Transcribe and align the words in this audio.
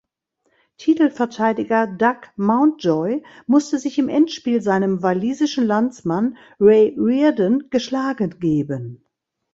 Titelverteidiger 0.79 1.85
Doug 1.85 2.27
Mountjoy 2.35 3.21
musste 3.45 3.77
sich 3.77 3.99
im 3.99 4.09
Endspiel 4.09 4.59
seinem 4.59 5.03
walisischen 5.03 5.67
Landsmann 5.67 6.37
Ray 6.59 6.95
Reardon 6.97 7.69
geschlagen 7.69 8.39
geben. 8.39 9.05